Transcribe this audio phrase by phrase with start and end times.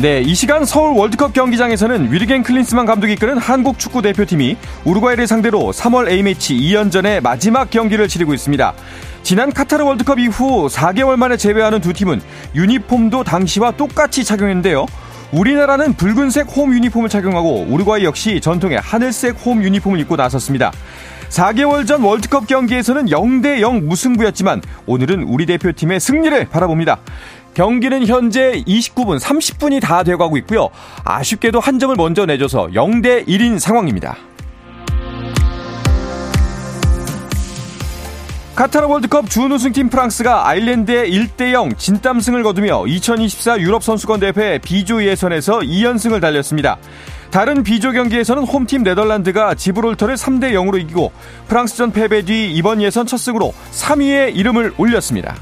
[0.00, 5.58] 네, 이 시간 서울 월드컵 경기장에서는 위르겐 클린스만 감독이 이끄는 한국 축구 대표팀이 우루과이를 상대로
[5.72, 8.72] 3월 A매치 2연전의 마지막 경기를 치르고 있습니다.
[9.22, 12.22] 지난 카타르 월드컵 이후 4개월 만에 재회하는 두 팀은
[12.54, 14.86] 유니폼도 당시와 똑같이 착용했는데요.
[15.32, 20.72] 우리나라는 붉은색 홈 유니폼을 착용하고 우루과이 역시 전통의 하늘색 홈 유니폼을 입고 나섰습니다.
[21.30, 26.98] 4개월 전 월드컵 경기에서는 0대0 무승부였지만 오늘은 우리 대표팀의 승리를 바라봅니다.
[27.54, 30.70] 경기는 현재 29분 30분이 다 돼가고 있고요.
[31.04, 34.16] 아쉽게도 한 점을 먼저 내줘서 0대 1인 상황입니다.
[38.54, 46.20] 카타르 월드컵 준우승팀 프랑스가 아일랜드의 1대0 진땀승을 거두며 2024 유럽 선수권 대회 B조 예선에서 2연승을
[46.20, 46.76] 달렸습니다.
[47.30, 51.10] 다른 B조 경기에서는 홈팀 네덜란드가 지브롤터를 3대 0으로 이기고
[51.48, 55.36] 프랑스전 패배 뒤 이번 예선 첫 승으로 3위에 이름을 올렸습니다.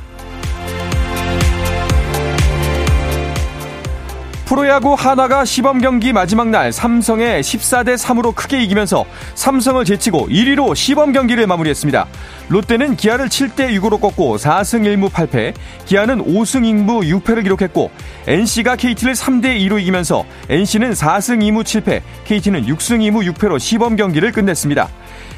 [4.49, 9.05] 프로야구 한화가 시범 경기 마지막 날 삼성을 14대 3으로 크게 이기면서
[9.35, 12.07] 삼성을 제치고 1위로 시범 경기를 마무리했습니다.
[12.49, 15.53] 롯데는 기아를 7대 6으로 꺾고 4승 1무 8패,
[15.85, 17.91] 기아는 5승 2무 6패를 기록했고
[18.27, 24.33] NC가 KT를 3대 2로 이기면서 NC는 4승 2무 7패, KT는 6승 2무 6패로 시범 경기를
[24.33, 24.89] 끝냈습니다.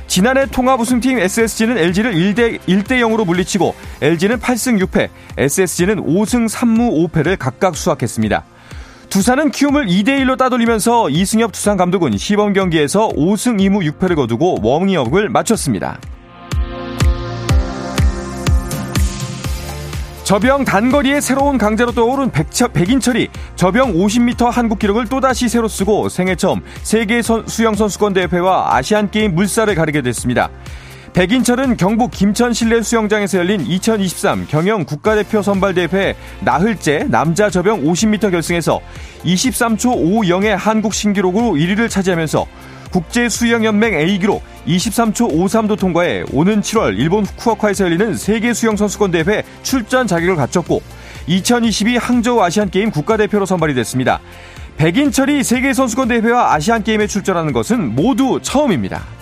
[0.06, 7.10] 지난해 통합 우승팀 SSG는 LG를 1대, 1대 0으로 물리치고 LG는 8승 6패, SSG는 5승 3무
[7.10, 8.44] 5패를 각각 수확했습니다.
[9.10, 15.98] 두산은 키움을 2대1로 따돌리면서 이승엽 두산 감독은 시범 경기에서 5승 2무 6패를 거두고 워밍업을 마쳤습니다.
[20.22, 22.30] 저병 단거리의 새로운 강자로 떠오른
[22.72, 29.10] 백인철이 저병 50m 한국 기록을 또다시 새로 쓰고 생애 처음 세계 수영 선수권 대회와 아시안
[29.10, 30.50] 게임 물살을 가리게 됐습니다.
[31.12, 38.80] 백인철은 경북 김천 실내 수영장에서 열린 2023 경영 국가대표 선발대회 나흘째 남자 저병 50m 결승에서
[39.24, 42.46] 23초 50의 한국 신기록으로 1위를 차지하면서
[42.92, 50.80] 국제수영연맹 A기록 23초 53도 통과해 오는 7월 일본 후쿠오카에서 열리는 세계수영선수권대회 출전 자격을 갖췄고
[51.26, 54.20] 2022 항저우 아시안게임 국가대표로 선발이 됐습니다.
[54.76, 59.19] 백인철이 세계선수권대회와 아시안게임에 출전하는 것은 모두 처음입니다.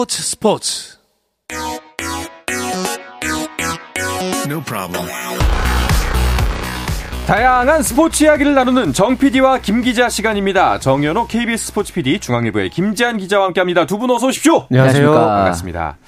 [0.00, 0.96] 스포츠 스포츠
[4.46, 5.06] No problem.
[7.26, 10.78] 다양한 스포츠 이야기를 나누는 정 PD와 김 기자 시간입니다.
[10.78, 13.84] 정현호 KBS 스포츠 PD 중앙일보의 김지한 기자와 함께합니다.
[13.84, 14.66] 두 분 어서 오십시오.
[14.70, 15.12] 안녕하세요.
[15.12, 15.98] 반갑습니다.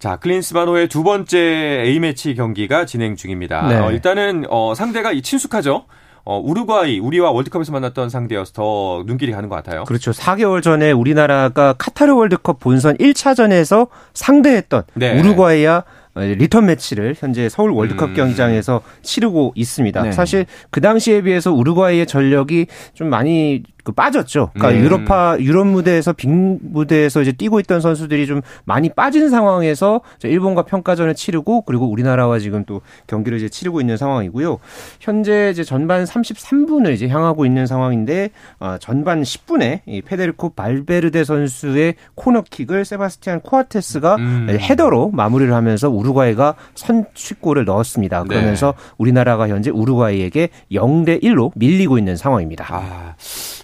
[0.00, 1.38] 자, 클린스바노의 두 번째
[1.86, 3.68] A매치 경기가 진행 중입니다.
[3.68, 3.76] 네.
[3.76, 5.84] 어, 일단은 어, 상대가 친숙하죠.
[6.24, 9.84] 어, 우루과이, 우리와 월드컵에서 만났던 상대여서 더 눈길이 가는 것 같아요.
[9.84, 10.12] 그렇죠.
[10.12, 15.18] 4개월 전에 우리나라가 카타르 월드컵 본선 1차전에서 상대했던 네.
[15.18, 15.84] 우루과이와
[16.14, 18.14] 리턴 매치를 현재 서울 월드컵 음.
[18.14, 20.02] 경기장에서 치르고 있습니다.
[20.02, 20.12] 네.
[20.12, 24.50] 사실 그 당시에 비해서 우루과이의 전력이 좀 많이 그 빠졌죠.
[24.54, 24.84] 그러니까 음.
[24.84, 31.14] 유럽파 유럽 무대에서 빅 무대에서 이제 뛰고 있던 선수들이 좀 많이 빠진 상황에서 일본과 평가전을
[31.14, 34.58] 치르고 그리고 우리나라와 지금 또 경기를 이제 치르고 있는 상황이고요.
[35.00, 38.30] 현재 이제 전반 33분을 이제 향하고 있는 상황인데
[38.60, 44.46] 어, 전반 10분에 이 페데리코 발베르데 선수의 코너킥을 세바스티안 코아테스가 음.
[44.48, 48.22] 헤더로 마무리를 하면서 우루과이가 선취골을 넣었습니다.
[48.22, 48.28] 네.
[48.28, 48.94] 그러면서 네.
[48.98, 52.66] 우리나라가 현재 우루과이에게 0대 1로 밀리고 있는 상황입니다.
[52.70, 53.14] 아.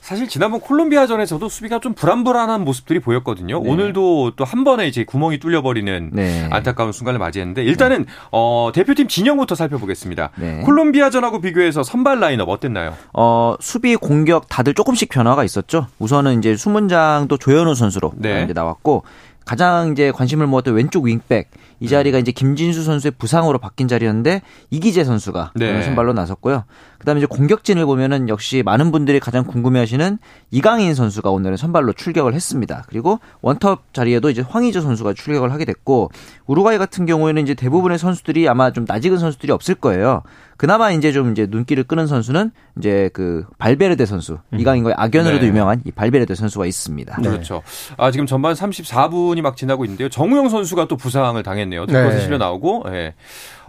[0.09, 3.63] 사실 지난번 콜롬비아전에서도 수비가 좀 불안불안한 모습들이 보였거든요.
[3.63, 3.71] 네.
[3.71, 6.49] 오늘도 또 한 번에 이제 구멍이 뚫려버리는 네.
[6.51, 8.13] 안타까운 순간을 맞이했는데 일단은 네.
[8.33, 10.31] 어, 대표팀 진영부터 살펴보겠습니다.
[10.37, 10.61] 네.
[10.61, 12.95] 콜롬비아전하고 비교해서 선발 라인업 어땠나요?
[13.13, 15.89] 어, 수비 공격 다들 조금씩 변화가 있었죠.
[15.99, 18.45] 우선은 이제 수문장도 조현우 선수로 네.
[18.45, 19.03] 이제 나왔고
[19.45, 25.05] 가장 이제 관심을 모았던 왼쪽 윙백 이 자리가 이제 김진수 선수의 부상으로 바뀐 자리였는데 이기재
[25.05, 25.83] 선수가 네.
[25.83, 26.65] 선발로 나섰고요.
[26.99, 30.19] 그다음에 이제 공격진을 보면은 역시 많은 분들이 가장 궁금해하시는
[30.51, 32.85] 이강인 선수가 오늘은 선발로 출격을 했습니다.
[32.89, 36.11] 그리고 원톱 자리에도 이제 황의조 선수가 출격을 하게 됐고
[36.47, 40.23] 우루과이 같은 경우에는 이제 대부분의 선수들이 아마 좀 낯익은 선수들이 없을 거예요.
[40.59, 44.59] 그나마 이제 좀 이제 눈길을 끄는 선수는 이제 그 발베르데 선수 음.
[44.59, 45.47] 이강인과의 악연으로도 네.
[45.47, 47.17] 유명한 이 발베르데 선수가 있습니다.
[47.23, 47.31] 네.
[47.31, 47.63] 그렇죠.
[47.97, 50.09] 아 지금 전반 34분이 막 지나고 있는데요.
[50.09, 51.87] 정우영 선수가 또 부상을 당했네요.
[51.87, 52.21] 네.
[52.21, 52.87] 실려 나오고.
[52.91, 53.15] 네.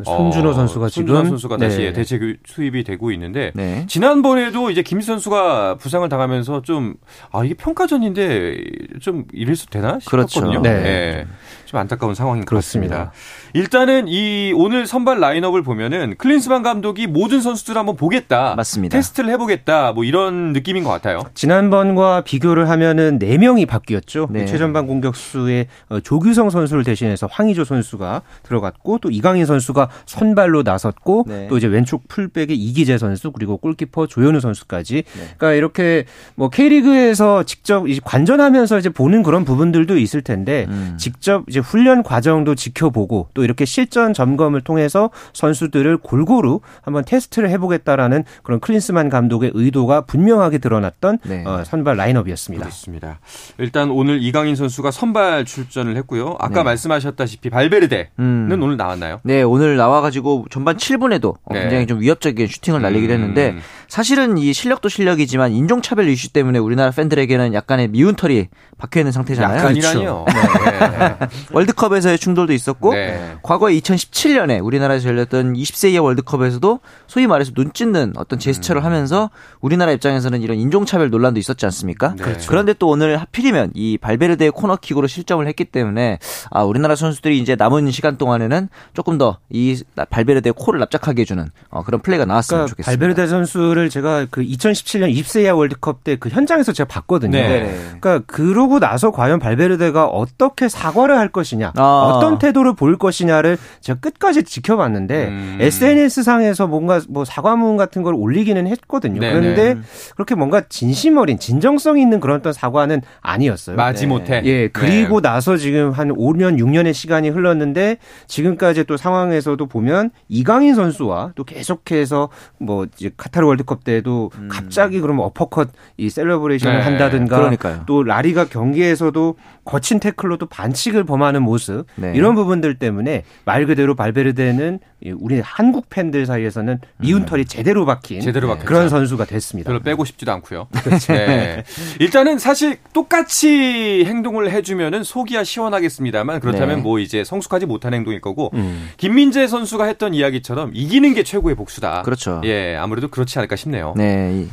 [0.03, 1.93] 손준호 어, 선수가 어, 지금 선수가 다시 네.
[1.93, 3.85] 대체 수입이 되고 있는데 네.
[3.87, 6.95] 지난번에도 이제 김 선수가 부상을 당하면서 좀
[7.31, 8.57] 아 이게 평가전인데
[9.01, 10.61] 좀 이래서 되나 싶었거든요.
[10.61, 10.61] 그렇죠.
[10.61, 10.81] 네.
[10.81, 11.27] 네.
[11.65, 13.11] 좀 안타까운 상황인 것 같습니다.
[13.53, 18.55] 일단은 이 오늘 선발 라인업을 보면은 클린스만 감독이 모든 선수들 한번 보겠다.
[18.55, 18.97] 맞습니다.
[18.97, 19.91] 테스트를 해보겠다.
[19.91, 21.21] 뭐 이런 느낌인 것 같아요.
[21.35, 24.27] 지난번과 비교를 하면은 4명이 바뀌었죠.
[24.31, 24.45] 네.
[24.45, 31.47] 최전방 공격수의 어, 조규성 선수를 대신해서 황의조 선수가 들어갔고 또 이강인 선수가 선발로 나섰고 네.
[31.47, 34.95] 또 이제 왼쪽 풀백의 이기재 선수 그리고 골키퍼 조현우 선수까지.
[34.95, 35.03] 네.
[35.37, 36.05] 그러니까 이렇게
[36.35, 40.95] 뭐 K리그에서 직접 관전하면서 이제 보는 그런 부분들도 있을 텐데 음.
[40.97, 48.23] 직접 이제 훈련 과정도 지켜보고 또 이렇게 실전 점검을 통해서 선수들을 골고루 한번 테스트를 해보겠다라는
[48.43, 51.43] 그런 클린스만 감독의 의도가 분명하게 드러났던 네.
[51.45, 52.65] 어, 선발 라인업이었습니다.
[52.65, 53.19] 그렇습니다.
[53.57, 56.35] 일단 오늘 이강인 선수가 선발 출전을 했고요.
[56.39, 56.63] 아까 네.
[56.63, 58.59] 말씀하셨다시피 발베르데는 음.
[58.61, 59.19] 오늘 나왔나요?
[59.23, 61.61] 네, 오늘 나와가지고 전반 7분에도 네.
[61.61, 63.19] 굉장히 좀 위협적인 슈팅을 날리기도 음.
[63.19, 63.55] 했는데
[63.89, 68.47] 사실은 이 실력도 실력이지만 인종차별 이슈 때문에 우리나라 팬들에게는 약간의 미운 털이
[68.77, 69.57] 박혀 있는 상태잖아요.
[69.57, 70.25] 약간이라니요.
[70.25, 70.89] 그렇죠.
[70.97, 71.17] 네.
[71.51, 73.35] 월드컵에서의 충돌도 있었고 네.
[73.43, 78.85] 과거 2017년에 우리나라에서 열렸던 20세 이하 월드컵에서도 소위 말해서 눈 찢는 어떤 제스처를 음.
[78.85, 82.15] 하면서 우리나라 입장에서는 이런 인종차별 논란도 있었지 않습니까?
[82.15, 82.23] 네.
[82.23, 82.47] 그렇죠.
[82.47, 86.19] 그런데 또 오늘 하필이면 이 발베르데의 코너킥으로 실점을 했기 때문에
[86.51, 91.83] 아 우리나라 선수들이 이제 남은 시간 동안에는 조금 더 이 발베르데의 코를 납작하게 해주는 어,
[91.83, 92.91] 그런 플레이가 나왔으면 그러니까 좋겠습니다.
[92.91, 97.37] 발베르데 선수를 제가 그 2017년 20세 이하 월드컵 때 그 현장에서 제가 봤거든요.
[97.37, 97.73] 네.
[97.99, 101.81] 그러니까 그러고 나서 과연 발베르데가 어떻게 사과를 할 것이냐, 아.
[101.83, 105.57] 어떤 태도를 보일 것이냐를 제가 끝까지 지켜봤는데 음.
[105.59, 109.19] SNS 상에서 뭔가 뭐 사과문 같은 걸 올리기는 했거든요.
[109.19, 109.33] 네네.
[109.33, 109.77] 그런데
[110.15, 113.75] 그렇게 뭔가 진심 어린 진정성 있는 그런 어떤 사과는 아니었어요.
[113.75, 114.41] 마지못해.
[114.45, 114.67] 예.
[114.67, 115.29] 그리고 네.
[115.29, 117.97] 나서 지금 한 5년 6년의 시간이 흘렀는데
[118.27, 124.49] 지금까지 또 상황에서도 보면 이강인 선수와 또 계속해서 뭐 이제 카타르 월드컵 때도 음.
[124.51, 126.83] 갑자기 그러면 어퍼컷 이 celebration을 네.
[126.83, 127.83] 한다든가 그러니까요.
[127.85, 129.35] 또 라리가 경기에서도
[129.65, 132.13] 거친 태클로도 반칙을 범하는 모습 네.
[132.15, 134.79] 이런 부분들 때문에 말 그대로 발베르데는
[135.17, 139.69] 우리 한국 팬들 사이에서는 미운 털이 제대로 박힌 제대로 그런 선수가 됐습니다.
[139.69, 140.67] 별로 빼고 싶지도 않고요.
[140.83, 141.13] 그렇죠.
[141.13, 141.63] 네.
[141.99, 146.81] 일단은 사실 똑같이 행동을 해주면은 속이야 시원하겠습니다만 그렇다면 네.
[146.81, 148.89] 뭐 이제 성숙하지 못한 행동일 거고 음.
[148.97, 152.01] 김민재 선수가 했던 이야기처럼 이기는 게 최고의 복수다.
[152.01, 152.41] 그렇죠.
[152.45, 153.93] 예, 아무래도 그렇지 않을까 싶네요.
[153.95, 154.47] 네.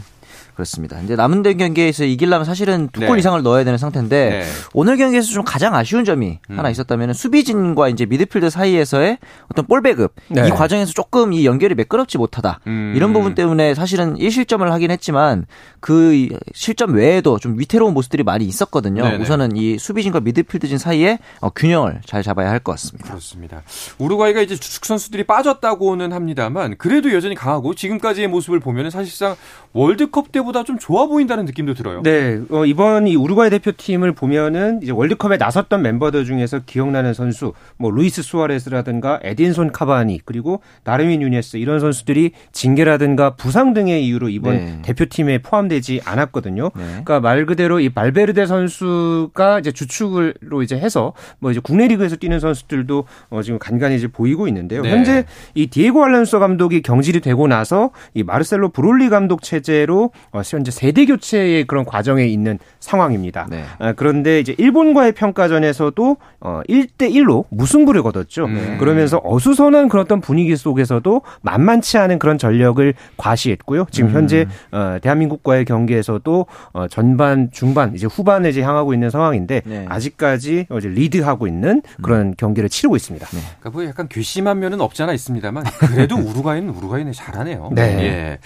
[0.57, 0.99] 그렇습니다.
[1.03, 3.19] 이제 남은 경기에서 이기려면 사실은 두골 네.
[3.19, 4.43] 이상을 넣어야 되는 상태인데 네.
[4.73, 6.59] 오늘 경기에서 좀 가장 아쉬운 점이 음.
[6.59, 9.19] 하나 있었다면 수비진과 이제 미드필드 사이에서의
[9.51, 10.49] 어떤 볼 배급 네.
[10.49, 12.95] 이 과정에서 조금 이 연결이 매끄럽지 못하다 음.
[12.97, 15.47] 이런 부분 때문에 사실은 1실점을 하긴 했지만
[15.81, 19.03] 그 실점 외에도 좀 위태로운 모습들이 많이 있었거든요.
[19.05, 19.23] 네네.
[19.23, 23.09] 우선은 이 수비진과 미드필드진 사이에 어, 균형을 잘 잡아야 할 것 같습니다.
[23.11, 23.63] 그렇습니다.
[23.99, 29.37] 우루과이가 이제 주축 선수들이 빠졌다고는 합니다만 그래도 여전히 강하고 지금까지의 모습을 보면 사실상
[29.75, 32.03] 월드컵 때 때보다 좀 좋아 보인다는 느낌도 들어요.
[32.03, 37.91] 네, 어, 이번 이 우루과이 대표팀을 보면은 이제 월드컵에 나섰던 멤버들 중에서 기억나는 선수, 뭐
[37.91, 44.83] 루이스 수아레스라든가 에딘손 카바니 그리고 나르민 유네스 이런 선수들이 징계라든가 부상 등의 이유로 이번 네.
[44.83, 46.71] 대표팀에 포함되지 않았거든요.
[46.75, 46.85] 네.
[46.85, 52.41] 그러니까 말 그대로 이 발베르데 선수가 이제 주축으로 이제 해서 뭐 이제 국내 리그에서 뛰는
[52.41, 54.83] 선수들도 어, 지금 간간히 이제 보이고 있는데요.
[54.83, 54.91] 네.
[54.91, 55.25] 현재
[55.55, 61.07] 이 디에고 알론소 감독이 경질이 되고 나서 이 마르셀로 브롤리 감독 체제로 어, 현재 세대
[61.07, 63.47] 교체의 그런 과정에 있는 상황입니다.
[63.51, 63.65] 네.
[63.79, 68.47] 아, 그런데 이제 일본과의 평가전에서도 어, 1대 1로 무승부를 거뒀죠.
[68.47, 68.77] 음.
[68.79, 73.87] 그러면서 어수선한 그런 어떤 분위기 속에서도 만만치 않은 그런 전력을 과시했고요.
[73.91, 74.77] 지금 현재 음.
[74.77, 79.87] 어, 대한민국과의 경기에서도 어, 전반, 중반, 이제 후반에 이제 향하고 있는 상황인데 네.
[79.89, 82.35] 아직까지 이제 리드하고 있는 그런 음.
[82.37, 83.27] 경기를 치르고 있습니다.
[83.27, 83.41] 네.
[83.61, 87.71] 그러니까 뭐 약간 괘씸한 면은 없잖아 있습니다만 그래도 우루과이는 우루과이는 잘하네요.
[87.73, 87.83] 네.
[87.83, 88.39] 예.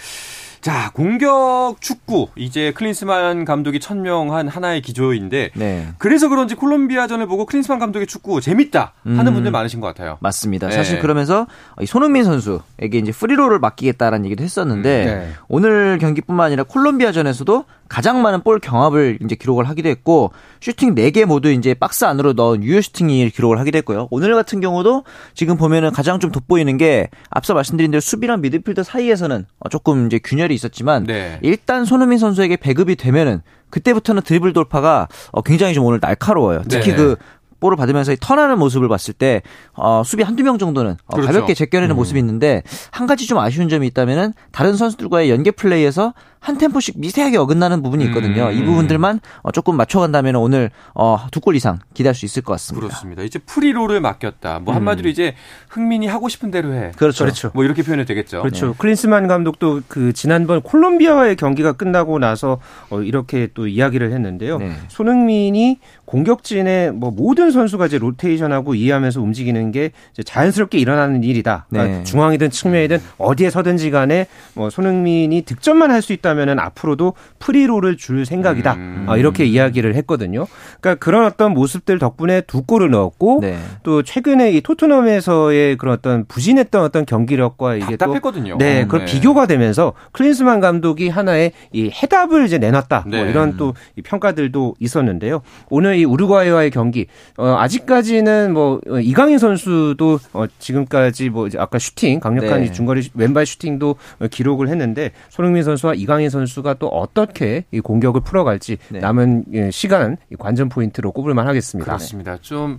[0.60, 2.28] 자, 공격 축구.
[2.36, 5.88] 이제 클린스만 감독이 천명한 하나의 기조인데 네.
[5.98, 10.18] 그래서 그런지 콜롬비아전을 보고 클린스만 감독의 축구 재밌다 하는 음, 분들 많으신 것 같아요.
[10.20, 10.68] 맞습니다.
[10.68, 10.74] 네.
[10.74, 11.46] 사실 그러면서
[11.86, 15.32] 손흥민 선수에게 이제 프리로를 맡기겠다라는 얘기도 했었는데 음, 네.
[15.48, 21.50] 오늘 경기뿐만 아니라 콜롬비아전에서도 가장 많은 볼 경합을 이제 기록을 하기도 했고 슈팅 4개 모두
[21.50, 24.06] 이제 박스 안으로 넣은 유효 슈팅이 기록을 하기도 했고요.
[24.12, 25.02] 오늘 같은 경우도
[25.34, 30.54] 지금 보면은 가장 좀 돋보이는 게 앞서 말씀드린 대로 수비랑 미드필더 사이에서는 조금 이제 균열이
[30.54, 31.40] 있었지만 네.
[31.42, 35.08] 일단 손흥민 선수에게 배급이 되면은 그때부터는 드리블 돌파가
[35.44, 36.62] 굉장히 좀 오늘 날카로워요.
[36.68, 36.96] 특히 네.
[36.96, 37.16] 그
[37.60, 39.42] 볼을 받으면서 턴하는 모습을 봤을 때
[39.74, 41.32] 어, 수비 한두 명 정도는 어, 그렇죠.
[41.32, 41.96] 가볍게 제껴내는 음.
[41.96, 47.36] 모습이 있는데 한 가지 좀 아쉬운 점이 있다면은 다른 선수들과의 연계 플레이에서 한 템포씩 미세하게
[47.36, 48.46] 어긋나는 부분이 있거든요.
[48.46, 48.52] 음.
[48.52, 52.86] 이 부분들만 어, 조금 맞춰간다면 오늘 어, 두골 이상 기대할 수 있을 것 같습니다.
[52.86, 53.22] 그렇습니다.
[53.22, 54.60] 이제 프리로를 맡겼다.
[54.60, 55.10] 뭐 한마디로 음.
[55.10, 55.34] 이제
[55.68, 56.92] 흥민이 하고 싶은 대로 해.
[56.96, 57.24] 그렇죠.
[57.24, 57.50] 그렇죠.
[57.54, 58.40] 뭐 이렇게 표현이 되겠죠.
[58.42, 58.68] 그렇죠.
[58.68, 58.72] 네.
[58.76, 64.58] 클린스만 감독도 그 지난번 콜롬비아와의 경기가 끝나고 나서 어, 이렇게 또 이야기를 했는데요.
[64.58, 64.72] 네.
[64.88, 69.92] 손흥민이 공격진의 뭐 모든 선수가 이제 로테이션하고 이해하면서 움직이는 게
[70.24, 71.66] 자연스럽게 일어나는 일이다.
[71.70, 72.04] 그러니까 네.
[72.04, 76.29] 중앙이든 측면이든 어디에 서든지 간에 뭐 손흥민이 득점만 할 수 있다.
[76.30, 78.74] 한다면은 앞으로도 free role을 줄 생각이다.
[78.74, 79.06] 음.
[79.08, 80.46] 어, 이렇게 이야기를 했거든요.
[80.80, 83.58] 그러니까 그런 어떤 모습들 덕분에 두 골을 넣었고 네.
[83.82, 88.52] 또 최근에 이 토트넘에서의 그런 어떤 부진했던 어떤 경기력과 이게 답답했거든요.
[88.52, 89.04] 또 네, 그 네.
[89.04, 93.04] 비교가 되면서 클린스만 감독이 하나의 이 해답을 이제 내놨다.
[93.06, 93.22] 뭐 네.
[93.22, 95.42] 뭐 이런 또 평가들도 있었는데요.
[95.68, 97.06] 오늘 이 우루과이와의 경기
[97.36, 102.72] 어, 아직까지는 뭐 어, 이강인 선수도 어, 지금까지 뭐 아까 슈팅 강력한 네.
[102.72, 103.96] 중거리 왼발 슈팅도
[104.30, 109.00] 기록을 했는데 손흥민 선수와 이강인 이강인 선수가 또 어떻게 이 공격을 풀어갈지 네.
[109.00, 111.86] 남은 예, 시간 관전 포인트로 꼽을만 하겠습니다.
[111.86, 112.36] 그렇습니다.
[112.40, 112.78] 좀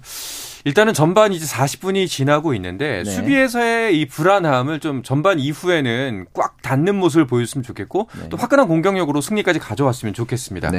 [0.64, 3.12] 일단은 전반 이제 40분이 지나고 있는데 네.
[3.12, 8.30] 수비에서의 이 불안함을 좀 전반 이후에는 꽉 닫는 모습을 보였으면 좋겠고 네.
[8.30, 10.70] 또 화끈한 공격력으로 승리까지 가져왔으면 좋겠습니다.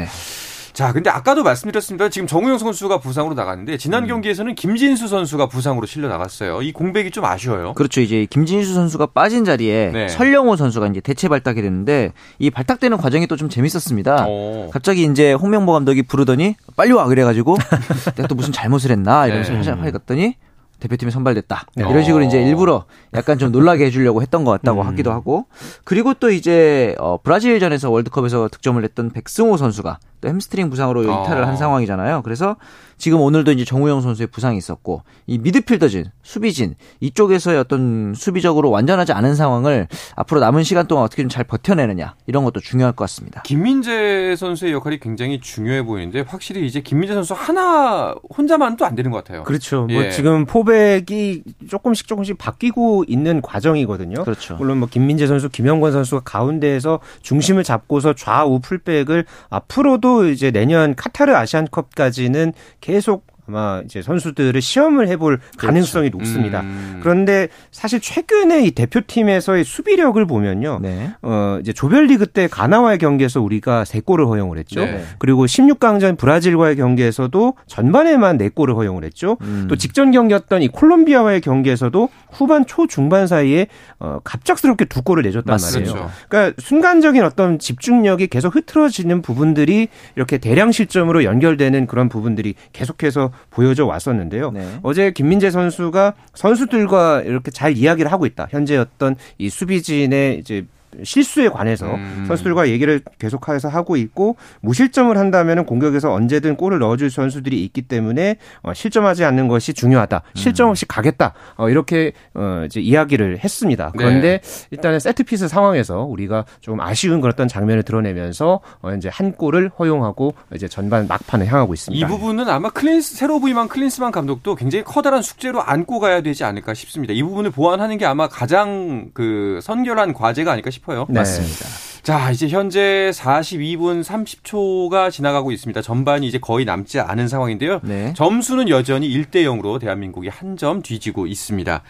[0.73, 0.75] 네.
[0.75, 2.09] 자, 근데 아까도 말씀드렸습니다.
[2.09, 4.09] 지금 정우영 선수가 부상으로 나갔는데 지난 음.
[4.09, 6.63] 경기에서는 김진수 선수가 부상으로 실려 나갔어요.
[6.63, 7.75] 이 공백이 좀 아쉬워요.
[7.75, 8.01] 그렇죠.
[8.01, 10.09] 이제 김진수 선수가 빠진 자리에 네.
[10.09, 14.27] 설영호 선수가 이제 대체 발탁이 됐는데 이 발탁되는 과정이 또 좀 재밌었습니다.
[14.29, 14.71] 오.
[14.71, 17.57] 갑자기 이제 홍명보 감독이 부르더니 빨리 와 그래가지고
[18.15, 19.81] 내가 또 무슨 잘못을 했나 이러면서 네.
[19.81, 20.37] 하고 갔더니
[20.79, 21.67] 대표팀에 선발됐다.
[21.75, 21.85] 네.
[21.89, 24.87] 이런 식으로 이제 일부러 약간 좀 놀라게 해주려고 했던 것 같다고 음.
[24.87, 25.47] 하기도 하고
[25.83, 31.55] 그리고 또 이제 어, 브라질전에서 월드컵에서 득점을 했던 백승호 선수가 또 햄스트링 부상으로 이탈을 한
[31.55, 31.57] 아.
[31.57, 32.23] 상황이잖아요.
[32.23, 32.57] 그래서
[32.97, 39.35] 지금 오늘도 이제 정우영 선수의 부상이 있었고 이 미드필더진, 수비진 이쪽에서의 어떤 수비적으로 완전하지 않은
[39.35, 43.41] 상황을 앞으로 남은 시간 동안 어떻게 좀 잘 버텨내느냐 이런 것도 중요할 것 같습니다.
[43.43, 49.25] 김민재 선수의 역할이 굉장히 중요해 보이는데 확실히 이제 김민재 선수 하나 혼자만도 안 되는 것
[49.25, 49.43] 같아요.
[49.45, 49.87] 그렇죠.
[49.87, 49.95] 뭐 예.
[49.95, 54.25] 뭐 지금 포백이 조금씩 조금씩 바뀌고 있는 과정이거든요.
[54.25, 54.57] 그렇죠.
[54.57, 61.35] 물론 뭐 김민재 선수, 김영권 선수가 가운데에서 중심을 잡고서 좌우 풀백을 앞으로도 이제 내년 카타르
[61.35, 65.57] 아시안컵까지는 계속 아마 이제 선수들을 시험을 해볼 그렇죠.
[65.59, 66.61] 가능성이 높습니다.
[66.61, 67.01] 음.
[67.03, 70.79] 그런데 사실 최근에 이 대표팀에서의 수비력을 보면요.
[70.81, 71.11] 네.
[71.23, 74.85] 어, 이제 조별리그 때 가나와의 경기에서 우리가 3골을 허용을 했죠.
[74.85, 75.03] 네.
[75.19, 79.37] 그리고 16강전 브라질과의 경기에서도 전반에만 4골을 허용을 했죠.
[79.43, 79.67] 음.
[79.69, 83.67] 또 직전 경기였던 이 콜롬비아와의 경기에서도 후반 초 중반 사이에
[83.99, 85.91] 어, 갑작스럽게 두 골을 내줬단 맞습니다.
[85.93, 86.11] 말이에요.
[86.29, 93.87] 그러니까 순간적인 어떤 집중력이 계속 흐트러지는 부분들이 이렇게 대량 실점으로 연결되는 그런 부분들이 계속해서 보여져
[93.87, 94.51] 왔었는데요.
[94.51, 94.79] 네.
[94.83, 98.49] 어제 김민재 선수가 선수들과 이렇게 잘 이야기를 하고 있다.
[98.51, 100.67] 현재 어떤 이 수비진의 이제
[101.03, 102.25] 실수에 관해서 음.
[102.29, 108.75] 선수들과 얘기를 계속해서 하고 있고 무실점을 한다면 공격에서 언제든 골을 넣어줄 선수들이 있기 때문에 어,
[108.75, 110.23] 실점하지 않는 것이 중요하다.
[110.35, 111.35] 실점 없이 가겠다.
[111.57, 113.87] 어, 이렇게 어, 이제 이야기를 했습니다.
[113.87, 113.93] 네.
[113.97, 114.67] 그런데 네.
[114.71, 118.61] 일단은 세트피스 상황에서 우리가 좀 아쉬운 그런 장면을 드러내면서
[118.97, 122.07] 이제 한 골을 허용하고 이제 전반 막판을 향하고 있습니다.
[122.07, 126.75] 이 부분은 아마 클린스 새로 부임한 클린스만 감독도 굉장히 커다란 숙제로 안고 가야 되지 않을까
[126.75, 127.15] 싶습니다.
[127.15, 130.82] 이 부분을 보완하는 게 아마 가장 그 선결한 과제가 아닐까 싶습니다.
[130.83, 131.07] 싶어요.
[131.09, 131.21] 네.
[131.21, 131.67] 맞습니다.
[132.03, 135.81] 자, 이제 현재 42분 30초가 지나가고 있습니다.
[135.83, 137.81] 전반이 이제 거의 남지 않은 상황인데요.
[137.85, 138.13] 네.
[138.15, 141.83] 점수는 여전히 1대 0으로 대한민국이 한 점 뒤지고 있습니다.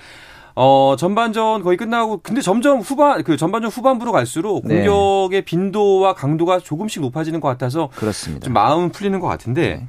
[0.54, 4.76] 어, 전반전 거의 끝나고, 근데 점점 후반, 그 전반전 후반부로 갈수록 네.
[4.84, 7.88] 공격의 빈도와 강도가 조금씩 높아지는 것 같아서.
[7.96, 8.44] 그렇습니다.
[8.44, 9.76] 좀 마음 풀리는 것 같은데.
[9.76, 9.86] 네.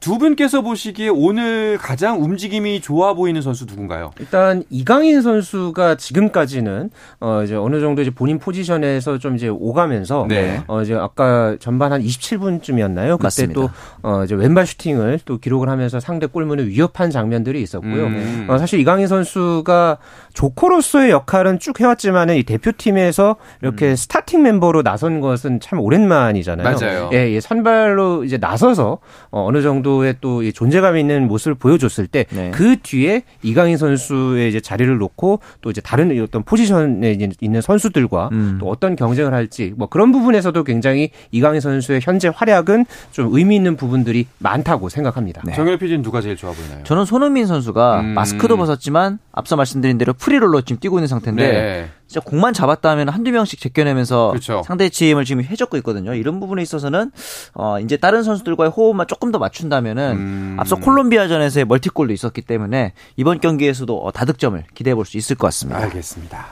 [0.00, 4.12] 두 분께서 보시기에 오늘 가장 움직임이 좋아 보이는 선수 누군가요?
[4.20, 10.62] 일단 이강인 선수가 지금까지는 어 이제 어느 정도 이제 본인 포지션에서 좀 이제 오가면서 네.
[10.68, 13.18] 어 이제 아까 전반 한 27분쯤이었나요?
[13.18, 13.52] 그때.
[13.52, 18.06] 또어 이제 왼발 슈팅을 또 기록을 하면서 상대 골문을 위협한 장면들이 있었고요.
[18.06, 18.46] 음.
[18.48, 19.98] 어 사실 이강인 선수가
[20.36, 23.96] 조커로서의 역할은 쭉 해왔지만은 이 대표팀에서 이렇게 음.
[23.96, 26.76] 스타팅 멤버로 나선 것은 참 오랜만이잖아요.
[26.78, 27.10] 맞아요.
[27.14, 28.98] 예, 예 선발로 이제 나서서
[29.30, 32.50] 어 정도 정도의 또 존재감 있는 모습을 보여줬을 때그 네.
[32.50, 38.58] 그 뒤에 이강인 선수의 이제 자리를 놓고 또 이제 다른 어떤 포지션에 있는 선수들과 음.
[38.60, 43.76] 또 어떤 경쟁을 할지 뭐 그런 부분에서도 굉장히 이강인 선수의 현재 활약은 좀 의미 있는
[43.76, 45.42] 부분들이 많다고 생각합니다.
[45.46, 45.54] 네.
[45.54, 46.84] 정열 PD는 누가 제일 좋아 보이나요?
[46.84, 48.06] 저는 손흥민 선수가 음.
[48.08, 51.88] 마스크도 벗었지만 앞서 말씀드린 대로 free role로 지금 뛰고 있는 상태인데 네.
[52.08, 54.62] 진짜 공만 잡았다 하면 한두 명씩 제껴내면서 그렇죠.
[54.66, 56.14] 상대 팀을 지금 헤집고 있거든요.
[56.14, 57.12] 이런 부분에 있어서는
[57.54, 60.56] 어 이제 다른 선수들과의 호흡만 조금 더 맞춘다면은 음.
[60.58, 65.78] 앞서 콜롬비아전에서의 멀티골도 있었기 때문에 이번 경기에서도 어, 다득점을 기대해 볼 수 있을 것 같습니다.
[65.82, 66.46] 알겠습니다.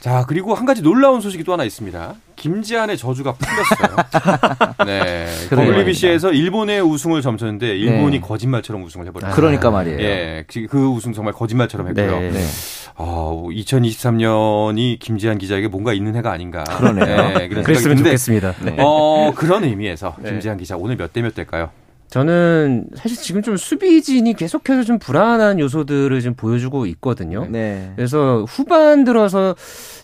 [0.00, 2.14] 자, 그리고 한 가지 놀라운 소식이 또 하나 있습니다.
[2.36, 3.96] 김지한의 저주가 풀렸어요.
[4.86, 5.26] 네.
[5.50, 8.20] WBC에서 일본의 우승을 점쳤는데 일본이 네.
[8.20, 9.34] 거짓말처럼 우승을 해버렸어요.
[9.34, 9.98] 그러니까 말이에요.
[10.00, 12.20] 예, 그, 그 우승 정말 거짓말처럼 했고요.
[12.20, 12.30] 네.
[12.30, 12.44] 네.
[12.98, 16.64] 어, 2023년이 김지한 기자에게 뭔가 있는 해가 아닌가.
[16.64, 17.38] 그러네요.
[17.38, 18.54] 네, 그랬으면 좋겠습니다.
[18.64, 18.76] 네.
[18.78, 20.30] 어, 그런 의미에서 네.
[20.30, 21.70] 김지한 기자 오늘 몇 대몇 대일까요?
[22.08, 27.46] 저는 사실 지금 좀 수비진이 계속해서 좀 불안한 요소들을 좀 보여주고 있거든요.
[27.50, 27.92] 네.
[27.96, 29.54] 그래서 후반 들어서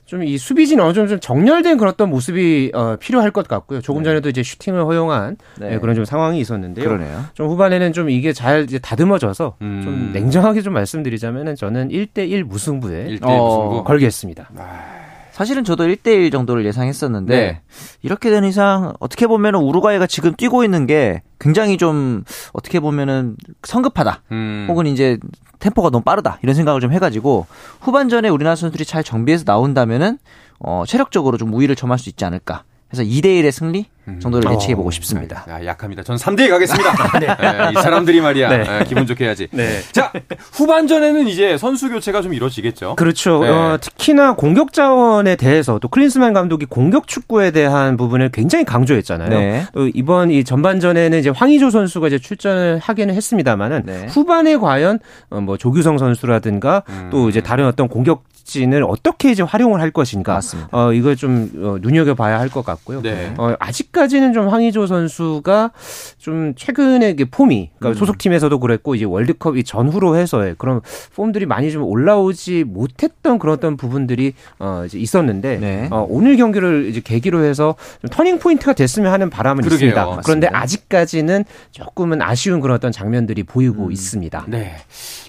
[0.07, 3.81] 좀 이 수비진 어느 정도 좀 정렬된 그런 어떤 모습이 어, 필요할 것 같고요.
[3.81, 4.11] 조금 네.
[4.11, 5.71] 전에도 이제 슈팅을 허용한 네.
[5.71, 5.79] 네.
[5.79, 6.85] 그런 좀 상황이 있었는데요.
[6.87, 7.25] 그러네요.
[7.35, 9.81] 좀 후반에는 좀 이게 잘 이제 다듬어져서 음.
[9.83, 13.85] 좀 냉정하게 좀 말씀드리자면은 저는 1대1 무승부에 1대1 어, 무승부?
[13.85, 14.51] 걸겠습니다.
[14.57, 15.02] 아.
[15.33, 17.61] 사실은 저도 1대1 정도를 예상했었는데 네.
[18.03, 22.23] 이렇게 된 이상 어떻게 보면 우루과이가 지금 뛰고 있는 게 굉장히 좀
[22.53, 24.23] 어떻게 보면은 성급하다.
[24.31, 24.67] 음.
[24.69, 25.19] 혹은 이제
[25.59, 26.39] 템포가 너무 빠르다.
[26.43, 27.47] 이런 생각을 좀 해 가지고
[27.81, 30.19] 후반전에 우리나라 선수들이 잘 정비해서 나온다면은
[30.59, 32.65] 어, 체력적으로 좀 우위를 점할 수 있지 않을까.
[32.93, 34.21] 그래서 2대1의 승리 음.
[34.21, 34.55] 정도를 음.
[34.55, 35.47] 예측해 보고 싶습니다.
[35.49, 36.03] 아, 약합니다.
[36.03, 36.93] 전 3대2 가겠습니다.
[37.21, 37.27] 네.
[37.27, 38.49] 네, 이 사람들이 말이야.
[38.51, 38.65] 네.
[38.65, 39.49] 네, 기분 좋게 해야지.
[39.51, 39.81] 네.
[39.93, 40.13] 자,
[40.53, 42.97] 후반전에는 이제 선수 교체가 좀 이루어지겠죠.
[42.97, 43.41] 그렇죠.
[43.43, 43.49] 네.
[43.49, 49.31] 어, 특히나 공격 자원에 대해서 또 클린스만 감독이 공격 축구에 대한 부분을 굉장히 강조했잖아요.
[49.31, 49.67] 네.
[49.73, 54.07] 또 이번 이 전반전에는 이제 황의조 선수가 이제 출전을 하기는 했습니다만은 네.
[54.11, 54.99] 후반에 과연
[55.31, 57.09] 어, 뭐 조규성 선수라든가 음.
[57.11, 60.35] 또 이제 다른 어떤 공격 진을 어떻게 이제 활용을 할 것인가.
[60.35, 60.69] 맞습니다.
[60.73, 63.01] 어, 이걸 좀 어, 눈여겨봐야 할 것 같고요.
[63.03, 63.33] 네.
[63.39, 65.71] 어, 아직까지는 좀 황희조 선수가
[66.19, 67.99] 좀 최근에 폼이 그러니까 음.
[67.99, 70.81] 소속팀에서도 그랬고 이제 월드컵 이 전후로 해서의 그런
[71.17, 75.89] 폼들이 많이 좀 올라오지 못했던 그런 어떤 부분들이 어, 이제 있었는데 네.
[75.91, 79.77] 어, 오늘 경기를 이제 계기로 해서 좀 터닝 포인트가 됐으면 하는 바람은 그러게요.
[79.89, 80.01] 있습니다.
[80.05, 80.23] 맞습니다.
[80.27, 83.93] 그런데 아직까지는 조금은 아쉬운 그런 어떤 장면들이 보이고 음.
[83.93, 84.45] 있습니다.
[84.49, 84.75] 네.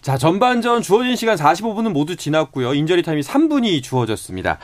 [0.01, 2.73] 자, 전반전 주어진 시간 45분은 모두 지났고요.
[2.73, 4.57] 인 저리 타임이 3분이 주어졌습니다.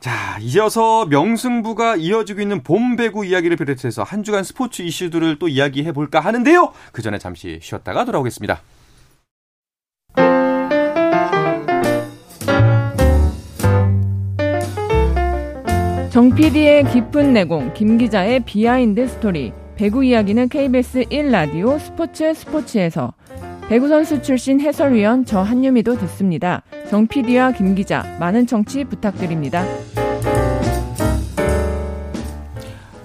[0.00, 5.92] 자, 이어서 명승부가 이어지고 있는 봄 배구 이야기를 비롯해서 한 주간 스포츠 이슈들을 또 이야기해
[5.92, 6.72] 볼까 하는데요.
[6.92, 8.60] 그 전에 잠시 쉬었다가 돌아오겠습니다.
[16.10, 19.52] 정 PD의 깊은 내공, 김 기자의 비하인드 스토리.
[19.76, 23.12] 배구 이야기는 KBS 1라디오 스포츠 스포츠에서
[23.68, 26.62] 배구 선수 출신 해설위원 저 한유미도 듣습니다.
[26.90, 29.64] 정 PD와 김 기자 많은 청취 부탁드립니다.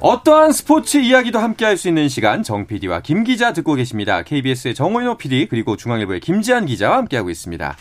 [0.01, 4.21] 어떠한 스포츠 이야기도 함께 할 수 있는 시간 정 PD와 김 기자 듣고 계십니다.
[4.23, 7.75] KBS의 정호인호 PD 그리고 중앙일보의 김지한 기자와 함께하고 있습니다.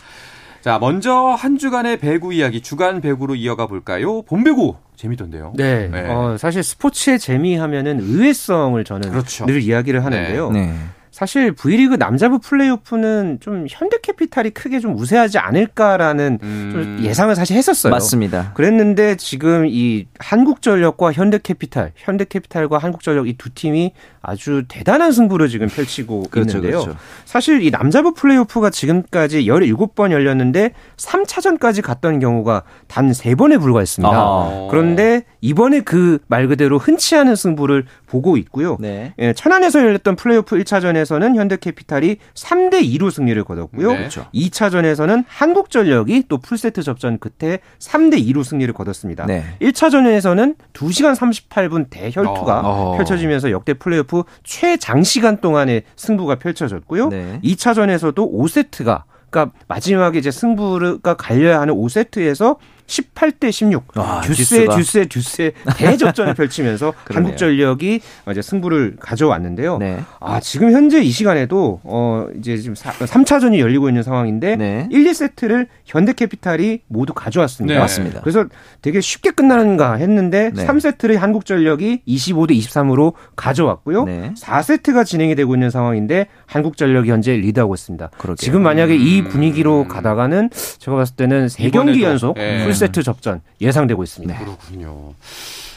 [0.61, 4.21] 자, 먼저 한 주간의 배구 이야기 주간 배구로 이어가 볼까요?
[4.23, 5.53] 본 배구 재밌던데요.
[5.55, 5.87] 네.
[5.87, 6.09] 네.
[6.09, 9.45] 어, 사실 스포츠의 재미 하면은 의외성을 저는 그렇죠.
[9.45, 10.51] 늘 이야기를 하는데요.
[10.51, 10.65] 네.
[10.67, 10.73] 네.
[11.19, 16.69] 사실 V리그 남자부 플레이오프는 좀 현대캐피탈이 크게 좀 우세하지 않을까라는 음.
[16.71, 17.91] 좀 예상을 사실 했었어요.
[17.91, 18.53] 맞습니다.
[18.53, 26.25] 그랬는데 지금 이 한국전력과 현대캐피탈, 현대캐피탈과 한국전력 이 두 팀이 아주 대단한 승부를 지금 펼치고
[26.29, 26.81] 그렇죠, 있는데요.
[26.83, 26.99] 그렇죠.
[27.25, 34.13] 사실 이 남자부 플레이오프가 지금까지 17번 열렸는데 3차전까지 갔던 경우가 단 3번에 불과했습니다.
[34.13, 34.67] 아.
[34.69, 38.77] 그런데 이번에 그 말 그대로 흔치 않은 승부를 보고 있고요.
[38.79, 39.13] 네.
[39.19, 43.91] 예, 천안에서 열렸던 플레이오프 1차전에서는 현대캐피탈이 3대 2로 승리를 거뒀고요.
[43.91, 43.97] 네.
[43.97, 44.25] 그렇죠.
[44.33, 49.25] 2차전에서는 한국전력이 또 풀세트 접전 끝에 3대 2로 승리를 거뒀습니다.
[49.25, 49.43] 네.
[49.61, 52.97] 1차전에서는 2시간 38분 대혈투가 어.
[52.97, 57.09] 펼쳐지면서 역대 플레이오프 최장시간 동안의 승부가 펼쳐졌고요.
[57.09, 57.39] 네.
[57.43, 62.57] 2차전에서도 5세트가 그러니까 마지막에 이제 승부가 갈려야 하는 5세트에서
[62.89, 63.85] 18대 16.
[63.95, 69.77] 아, 듀스에 듀스에 듀스에 대접전을 펼치면서 한국전력이 이제 승부를 가져왔는데요.
[69.77, 69.99] 네.
[70.19, 74.87] 아, 지금 현재 이 시간에도 어 이제 지금 3차전이 열리고 있는 상황인데 네.
[74.91, 77.75] 1, 2세트를 현대캐피탈이 모두 가져왔습니다.
[77.75, 77.79] 네.
[77.79, 78.21] 맞습니다.
[78.21, 78.45] 그래서
[78.81, 80.65] 되게 쉽게 끝나는가 했는데 네.
[80.65, 84.05] 3세트를 한국전력이 25대 23으로 가져왔고요.
[84.05, 84.33] 네.
[84.35, 88.09] 4세트가 진행이 되고 있는 상황인데 한국전력이 현재 리드하고 있습니다.
[88.17, 88.35] 그러게요.
[88.35, 89.29] 지금 만약에 이 음.
[89.29, 92.63] 분위기로 가다가는 제가 봤을 때는 3경기 연속 네.
[92.65, 94.37] 풀세트 접전 예상되고 있습니다.
[94.37, 95.13] 그렇군요.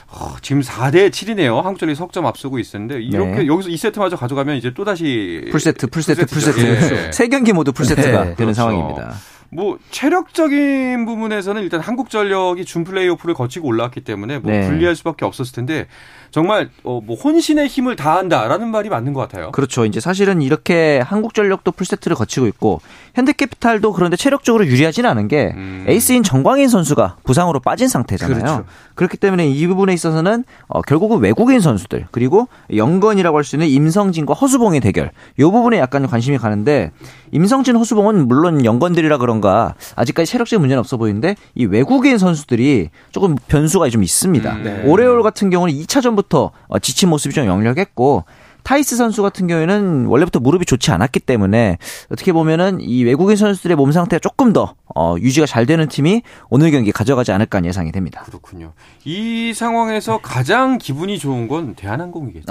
[0.08, 1.62] 어, 지금 4대 7이네요.
[1.62, 3.46] 한국전력이 석점 앞서고 있었는데 이렇게 네.
[3.46, 6.60] 여기서 2세트마저 가져가면 이제 또 다시 풀세트, 풀세트, 풀세트.
[6.60, 7.12] 예.
[7.12, 8.20] 세 경기 모두 풀세트가 네.
[8.24, 8.54] 되는 그렇죠.
[8.54, 9.14] 상황입니다.
[9.54, 14.66] 뭐 체력적인 부분에서는 일단 한국전력이 준 플레이오프를 거치고 올라왔기 때문에 뭐 네.
[14.66, 15.86] 불리할 수밖에 없었을 텐데
[16.30, 19.50] 정말 어, 뭐 혼신의 힘을 다한다라는 말이 맞는 것 같아요.
[19.52, 19.84] 그렇죠.
[19.84, 22.80] 이제 사실은 이렇게 한국전력도 풀세트를 거치고 있고
[23.14, 25.84] 현대캐피탈도 그런데 체력적으로 유리하지는 않은 게 음.
[25.86, 28.38] 에이스인 정광인 선수가 부상으로 빠진 상태잖아요.
[28.38, 28.64] 그렇죠.
[28.94, 34.32] 그렇기 때문에 이 부분에 있어서는 어, 결국은 외국인 선수들 그리고 영건이라고 할 수 있는 임성진과
[34.34, 36.92] 허수봉의 대결 이 부분에 약간 관심이 가는데
[37.32, 43.34] 임성진 허수봉은 물론 영건들이라 그런 가 아직까지 체력적인 문제는 없어 보이는데 이 외국인 선수들이 조금
[43.48, 44.52] 변수가 좀 있습니다.
[44.52, 44.62] 음.
[44.62, 44.82] 네.
[44.86, 48.24] 오레올 같은 경우는 2차전부터 어, 지친 모습이 좀 역력했고
[48.62, 51.78] 타이스 선수 같은 경우에는 원래부터 무릎이 좋지 않았기 때문에
[52.10, 56.70] 어떻게 보면은 이 외국인 선수들의 몸 상태가 조금 더 어, 유지가 잘 되는 팀이 오늘
[56.70, 58.22] 경기 가져가지 않을까 예상이 됩니다.
[58.26, 58.72] 그렇군요.
[59.04, 62.46] 이 상황에서 가장 기분이 좋은 건 대한항공이겠죠.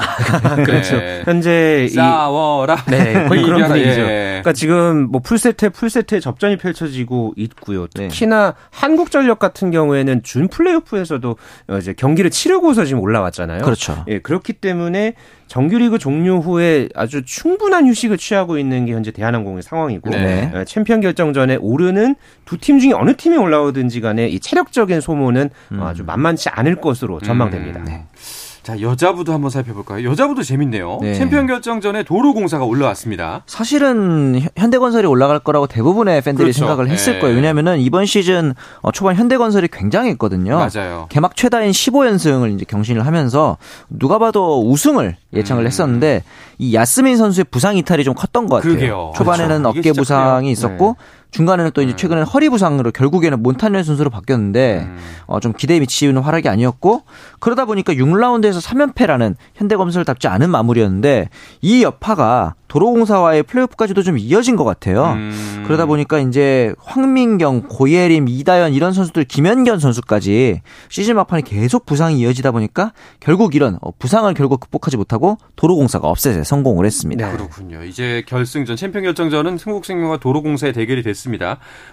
[0.65, 0.97] 그렇죠.
[0.97, 1.21] 네.
[1.25, 2.77] 현재 싸워라.
[2.85, 4.01] 네, 거의 그런 분위기죠.
[4.01, 4.39] 예.
[4.41, 7.87] 그러니까 지금 뭐 풀세트 풀세트에 접전이 펼쳐지고 있고요.
[7.95, 8.07] 네.
[8.07, 8.57] 특히나 네.
[8.71, 11.35] 한국전력 같은 경우에는 준 플레이오프에서도
[11.79, 13.61] 이제 경기를 치르고서 지금 올라왔잖아요.
[13.63, 14.03] 그렇죠.
[14.07, 15.13] 예, 그렇기 때문에
[15.51, 20.49] 정규리그 종료 후에 아주 충분한 휴식을 취하고 있는 게 현재 대한항공의 상황이고 네.
[20.53, 25.81] 어, 챔피언 결정전에 오르는 두 팀 중에 어느 팀이 올라오든지 간에 이 체력적인 소모는 음.
[25.81, 27.79] 아주 만만치 않을 것으로 전망됩니다.
[27.81, 27.85] 음.
[27.85, 28.05] 네.
[28.63, 30.07] 자, 여자부도 한번 살펴볼까요?
[30.07, 30.99] 여자부도 재밌네요.
[31.01, 31.15] 네.
[31.15, 33.41] 챔피언 결정전에 도로공사가 올라왔습니다.
[33.47, 36.59] 사실은 현대건설이 올라갈 거라고 대부분의 팬들이 그렇죠.
[36.59, 37.19] 생각을 했을 네.
[37.19, 37.35] 거예요.
[37.35, 40.57] 왜냐하면 이번 시즌 어, 초반 현대건설이 굉장했거든요.
[40.57, 41.07] 맞아요.
[41.09, 43.57] 개막 최다인 15연승을 이제 경신을 하면서
[43.89, 45.67] 누가 봐도 우승을 예상을 음.
[45.67, 46.23] 했었는데
[46.59, 48.73] 이 야스민 선수의 부상 이탈이 좀 컸던 것 같아요.
[48.73, 49.13] 그러게요.
[49.15, 49.79] 초반에는 그렇죠.
[49.79, 51.20] 어깨 부상이 있었고 네.
[51.31, 51.97] 중간에는 또 이제 음.
[51.97, 54.97] 최근에 허리 부상으로 결국에는 몬타넬 선수로 바뀌었는데 음.
[55.27, 57.03] 어, 좀 기대에 미치는 활약이 아니었고
[57.39, 61.29] 그러다 보니까 6라운드에서 3연패라는 현대건설답지 않은 마무리였는데
[61.61, 65.11] 이 여파가 도로공사와의 플레이오프까지도 좀 이어진 것 같아요.
[65.13, 65.63] 음.
[65.65, 72.51] 그러다 보니까 이제 황민경, 고예림, 이다연 이런 선수들, 김현견 선수까지 시즌 막판에 계속 부상이 이어지다
[72.51, 77.29] 보니까 결국 이런 어, 부상을 결국 극복하지 못하고 도로공사가 업셋에 성공을 했습니다.
[77.29, 77.37] 네.
[77.37, 77.83] 그렇군요.
[77.83, 81.20] 이제 결승전 챔피언 결정전은 흥국생명과 도로공사의 대결이 됐습니다.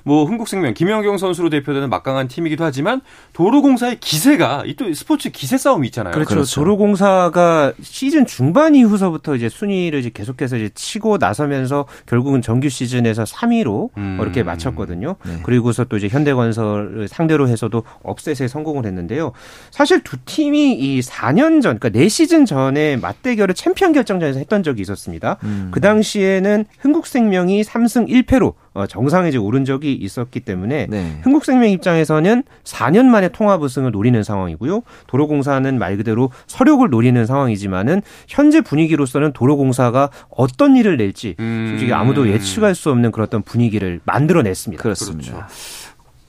[0.05, 3.01] 뭐 흥국생명 김연경 선수로 대표되는 막강한 팀이기도 하지만
[3.35, 6.15] 도로공사의 기세가 이 또 스포츠 기세 싸움이 있잖아요.
[6.15, 6.29] 그렇죠.
[6.31, 6.55] 그렇죠.
[6.61, 13.91] 도로공사가 시즌 중반 이후서부터 이제 순위를 이제 계속해서 이제 치고 나서면서 결국은 정규 시즌에서 3위로
[13.97, 14.19] 음.
[14.23, 15.17] 이렇게 마쳤거든요.
[15.27, 15.41] 네.
[15.43, 19.33] 그리고서 또 이제 현대건설을 상대로 해서도 업셋에 성공을 했는데요.
[19.71, 25.39] 사실 두 팀이 이 4년 전, 그러니까 4시즌 전에 맞대결을 챔피언 결정전에서 했던 적이 있었습니다.
[25.43, 25.69] 음.
[25.73, 31.21] 그 당시에는 흥국생명이 3승 1패로 어, 정상에 이제 오른 적이 있었기 때문에 네.
[31.23, 34.83] 흥국생명 입장에서는 4년 만에 통합 우승을 노리는 상황이고요.
[35.07, 42.75] 도로공사는 말 그대로 서력을 노리는 상황이지만은 현재 분위기로서는 도로공사가 어떤 일을 낼지 솔직히 아무도 예측할
[42.75, 44.83] 수 없는 그런 분위기를 만들어냈습니다.
[44.83, 45.33] 그렇습니다.
[45.33, 45.47] 그렇죠.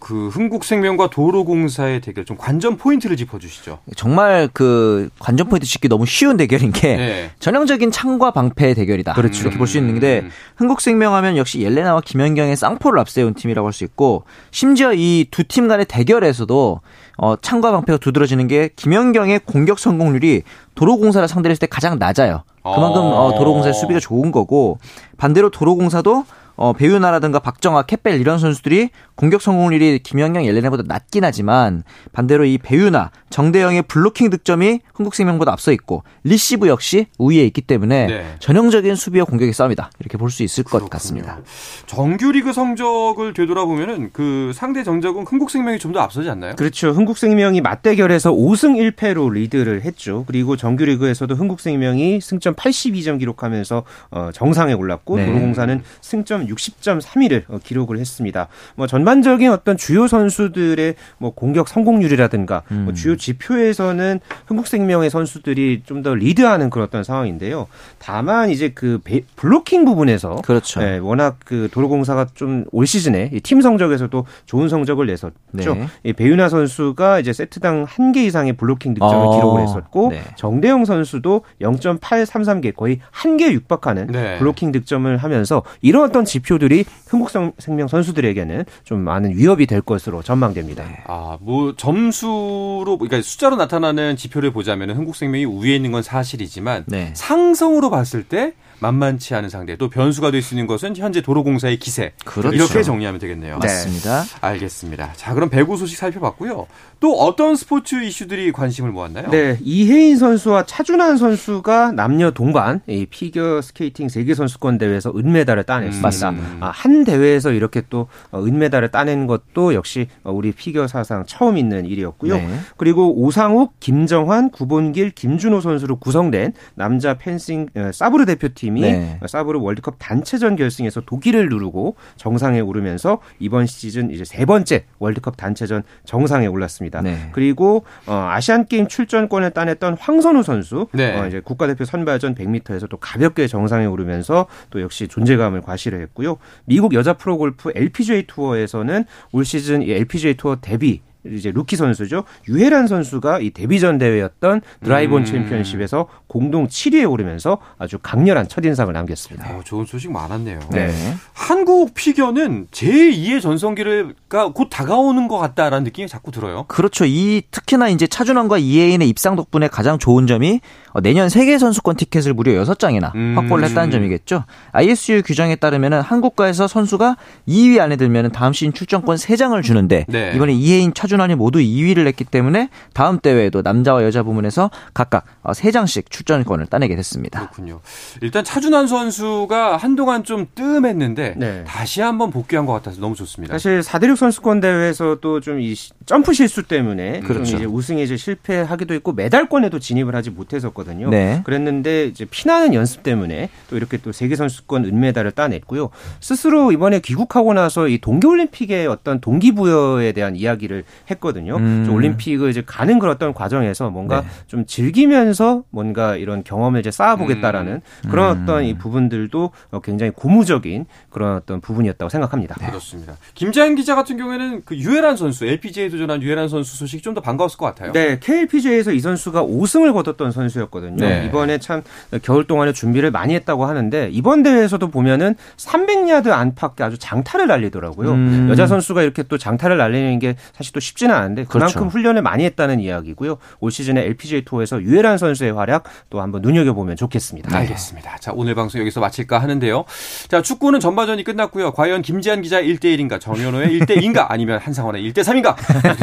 [0.10, 3.78] 그 흥국생명과 도로공사의 대결 좀 관전 포인트를 짚어주시죠.
[3.96, 7.32] 정말 그 관전 포인트 짚기 너무 쉬운 대결인 게 네.
[7.38, 9.14] 전형적인 창과 방패의 대결이다.
[9.14, 9.42] 그렇죠.
[9.44, 10.32] 이렇게 볼 수 있는데 음.
[10.58, 15.86] 흥국생명하면 역시 옐레나와 김연경의 쌍포를 앞세운 팀이라고 할 수 있고 심지어 이 두 팀 간의
[15.86, 16.82] 대결에서도
[17.20, 20.42] 어, 창과 방패가 두드러지는 게 김연경의 공격 성공률이
[20.74, 22.42] 도로공사를 상대로 했을 때 가장 낮아요.
[22.64, 24.80] 그만큼 어, 도로공사의 수비가 좋은 거고
[25.18, 26.26] 반대로 도로공사도
[26.62, 33.12] 어, 배유나라든가 박정아, 캣벨 이런 선수들이 공격 성공률이 김연경, 옐레나보다 낮긴 하지만 반대로 이 배유나,
[33.30, 38.36] 정대영의 블로킹 득점이 흥국생명보다 앞서 있고 리시브 역시 우위에 있기 때문에 네.
[38.40, 40.84] 전형적인 수비와 공격의 싸움이다 이렇게 볼 수 있을 그렇군요.
[40.86, 41.40] 것 같습니다.
[41.86, 46.56] 정규리그 성적을 되돌아보면은 그 상대 전적은 흥국생명이 좀 더 앞서지 않나요?
[46.56, 46.92] 그렇죠.
[46.92, 50.24] 흥국생명이 맞대결에서 5승 1패로 리드를 했죠.
[50.28, 55.26] 그리고 정규리그에서도 흥국생명이 승점 82점 기록하면서 어, 정상에 올랐고 네.
[55.26, 58.48] 도로공사는 승점 60.3위를 어, 기록을 했습니다.
[58.76, 62.84] 뭐 전반 적인 어떤 주요 선수들의 뭐 공격 성공률이라든가 뭐 음.
[62.86, 67.68] 뭐 주요 지표에서는 흥국생명의 선수들이 좀 더 리드하는 그런 어떤 상황인데요.
[67.98, 69.00] 다만 이제 그
[69.36, 70.80] 블로킹 부분에서 그렇죠.
[70.80, 75.34] 네, 워낙 그 도로공사가 좀 올 시즌에 팀 성적에서도 좋은 성적을 냈었죠.
[75.52, 75.88] 네.
[76.04, 79.36] 이 배윤아 선수가 이제 세트당 한 개 이상의 블로킹 득점을 어.
[79.36, 80.22] 기록을 했었고 네.
[80.36, 84.38] 정대영 선수도 0.833개 거의 한 개 육박하는 네.
[84.40, 90.84] 블로킹 득점을 하면서 이런 어떤 지표들이 흥국생명 선수들에게는 좀좀 많은 위협이 될 것으로 전망됩니다.
[90.84, 90.98] 네.
[91.08, 97.12] 아, 뭐 점수로 그러니까 숫자로 나타나는 지표를 보자면 흥국생명이 우위에 있는 건 사실이지만 네.
[97.16, 102.14] 상성으로 봤을 때 만만치 않은 상대 또 변수가 될 수 있는 것은 현재 도로공사의 기세
[102.24, 102.56] 그렇죠.
[102.56, 103.60] 이렇게 정리하면 되겠네요.
[103.60, 104.24] 맞습니다.
[104.24, 104.30] 네.
[104.42, 105.14] 알겠습니다.
[105.16, 106.66] 자 그럼 배구 소식 살펴봤고요.
[107.02, 109.30] 또 어떤 스포츠 이슈들이 관심을 모았나요?
[109.30, 116.30] 네, 이해인 선수와 차준환 선수가 남녀 동반 이 피겨 스케이팅 세계 선수권 대회에서 은메달을 따냈습니다.
[116.32, 116.58] 음.
[116.62, 121.58] 아, 한 대회에서 이렇게 또 어, 은메달을 따낸 것도 역시 어, 우리 피겨 사상 처음
[121.58, 122.36] 있는 일이었고요.
[122.36, 122.60] 네.
[122.78, 129.20] 그리고 오상욱, 김정환, 구본길, 김준호 선수로 구성된 남자 펜싱 어, 사브르 대표팀 이 네.
[129.26, 135.84] 사브르 월드컵 단체전 결승에서 독일을 누르고 정상에 오르면서 이번 시즌 이제 세 번째 월드컵 단체전
[136.06, 137.02] 정상에 올랐습니다.
[137.02, 137.30] 네.
[137.32, 141.18] 그리고 어, 아시안 게임 출전권을 따냈던 황선우 선수 네.
[141.18, 146.38] 어, 이제 국가대표 선발전 100m에서 또 가볍게 정상에 오르면서 또 역시 존재감을 과시를 했고요.
[146.66, 152.24] 미국 여자 프로 골프 LPGA 투어에서는 올 시즌 이 LPGA 투어 데뷔 이제 루키 선수죠.
[152.48, 155.26] 유해란 선수가 이 데뷔전 대회였던 드라이브온 음.
[155.26, 159.50] 챔피언십에서 공동 7위에 오르면서 아주 강렬한 첫인상을 남겼습니다.
[159.50, 160.60] 어, 좋은 소식 많았네요.
[160.72, 160.94] 네.
[161.34, 166.66] 한국 피겨는 제2의 전성기가 곧 다가오는 것 같다라는 느낌이 자꾸 들어요.
[166.68, 167.06] 그렇죠.
[167.06, 172.34] 이 특히나 이제 차준환과 이혜인의 입상 덕분에 가장 좋은 점이 어, 내년 세계 선수권 티켓을
[172.34, 173.34] 무려 6장이나 음.
[173.38, 174.46] 확보를 했다는 점이겠죠.
[174.72, 180.32] ISU 규정에 따르면 한국가에서 선수가 2위 안에 들면 다음 시즌 출전권 3장을 주는데 네.
[180.36, 186.06] 이번에 이혜인 차 차준환이 모두 2위를 했기 때문에 다음 대회에도 남자와 여자 부문에서 각각 3장씩
[186.06, 187.40] 어, 출전권을 따내게 됐습니다.
[187.40, 187.80] 그렇군요.
[188.22, 191.64] 일단 차준환 선수가 한동안 좀 뜸했는데 네.
[191.66, 193.56] 다시 한번 복귀한 것 같아서 너무 좋습니다.
[193.56, 195.74] 사실 4대륙 선수권 대회에서도 좀이
[196.06, 197.46] 점프 실수 때문에 그렇죠.
[197.46, 201.10] 좀 이제 우승에 이제 실패하기도 했고 메달권에도 진입을 하지 못 했었거든요.
[201.10, 201.42] 네.
[201.44, 205.90] 그랬는데 이제 피나는 연습 때문에 또 이렇게 또 세계 선수권 은메달을 따냈고요.
[206.20, 211.58] 스스로 이번에 귀국하고 나서 이 동계 올림픽의 어떤 동기부여에 대한 이야기를 했거든요.
[211.58, 211.88] 음.
[211.92, 214.28] 올림픽을 이제 가는 그런 어떤 과정에서 뭔가 네.
[214.48, 218.10] 좀 즐기면서 뭔가 이런 경험을 이제 쌓아보겠다라는 음.
[218.10, 218.44] 그런 음.
[218.44, 219.52] 어떤 이 부분들도
[219.84, 222.56] 굉장히 고무적인 그런 어떤 부분이었다고 생각합니다.
[222.60, 222.68] 네.
[222.68, 223.18] 그렇습니다.
[223.34, 227.66] 김자연 기자 같은 경우에는 그 유해란 선수, LPGA 도전한 유해란 선수 소식이 좀더 반가웠을 것
[227.66, 227.92] 같아요.
[227.92, 230.98] 네, KLPGA에서 이 선수가 5승을 거뒀던 선수였 거든요.
[230.98, 231.26] 네.
[231.28, 231.84] 이번에 참
[232.24, 238.12] 겨울 동안에 준비를 많이 했다고 하는데 이번 대회에서도 보면은 300야드 안팎의 아주 장타를 날리더라고요.
[238.12, 238.48] 음.
[238.50, 241.90] 여자 선수가 이렇게 또 장타를 날리는 게 사실 또 쉽지는 않은데 그만큼 그렇죠.
[241.90, 243.38] 훈련을 많이 했다는 이야기고요.
[243.60, 247.50] 올 시즌에 LPGA 투어에서 유해란 선수의 활약 또 한번 눈여겨 보면 좋겠습니다.
[247.50, 247.58] 네.
[247.58, 248.18] 알겠습니다.
[248.18, 249.86] 자, 오늘 방송 여기서 마칠까 하는데요.
[250.28, 251.72] 자, 축구는 전반전이 끝났고요.
[251.72, 255.56] 과연 김지한 기자 1대1인가, 정현호의 1대2인가, 아니면 한상원의 1대3인가,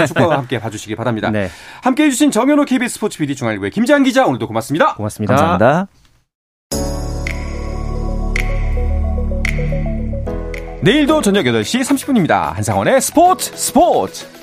[0.06, 1.30] 축구와 함께 봐주시기 바랍니다.
[1.30, 1.48] 네.
[1.82, 4.94] 함께 해 주신 정현호 KBS 스포츠 PD 중앙일보의 김지한 기자, 오늘도 고맙습니다.
[4.94, 5.36] 고맙습니다.
[5.36, 5.88] 감사합니다.
[10.82, 12.52] 내일도 저녁 8시 30분입니다.
[12.52, 14.35] 한상원의 스포츠 스포츠!